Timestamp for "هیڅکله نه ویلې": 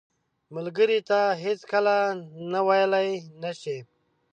1.43-3.07